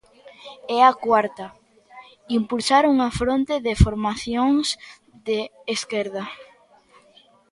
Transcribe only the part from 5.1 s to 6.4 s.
de esquerda.